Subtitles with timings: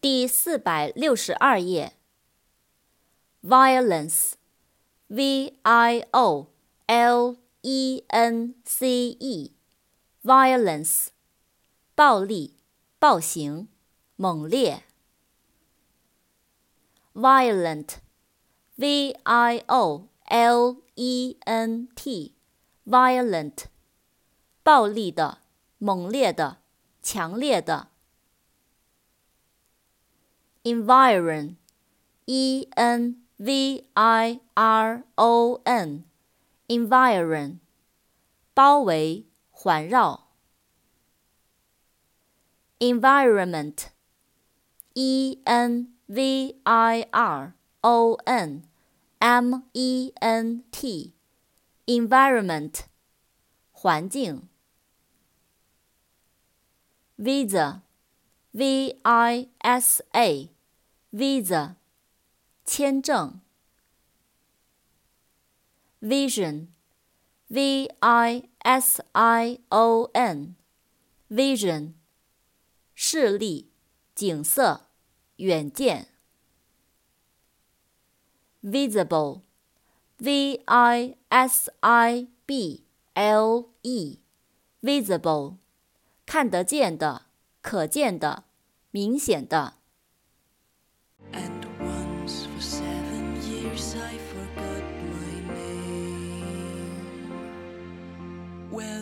[0.00, 1.92] 第四百六十二页。
[3.42, 4.38] violence，v
[5.60, 6.46] i o
[6.86, 11.08] l e n c e，violence，
[11.94, 12.56] 暴力、
[12.98, 13.68] 暴行、
[14.16, 14.84] 猛烈。
[17.12, 23.64] violent，v i o l e n t，violent，
[24.62, 25.40] 暴力的、
[25.76, 26.62] 猛烈的、
[27.02, 27.89] 强烈的。
[30.69, 31.57] environ,
[32.27, 36.03] e n v i r o n,
[36.67, 37.59] environ,
[38.53, 40.25] 包围、环绕。
[42.79, 43.89] environment,
[44.93, 48.63] e n v i r o n
[49.19, 51.13] m e n t,
[51.87, 52.85] environment,
[53.71, 54.49] 环境。
[57.17, 57.81] visa
[58.51, 60.01] v i s
[61.12, 61.74] Visa，
[62.64, 63.40] 签证。
[66.00, 71.92] vision，v i s i o n，vision，
[72.94, 73.70] 视力、
[74.14, 74.86] 景色、
[75.36, 76.08] 远见。
[78.62, 85.56] visible，v i s i b l e，visible，
[86.24, 87.26] 看得见的。
[87.60, 88.44] 可见的，
[88.90, 89.79] 明显的。
[93.96, 96.94] I forgot my name.
[98.70, 98.99] Well,